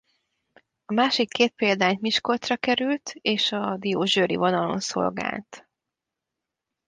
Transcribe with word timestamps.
A 0.85 0.93
másik 0.93 1.29
két 1.31 1.53
példányt 1.53 2.01
Miskolcra 2.01 2.57
került 2.57 3.09
és 3.13 3.51
a 3.51 3.77
diósgyőri 3.77 4.35
vonalon 4.35 4.79
szolgált. 4.79 5.67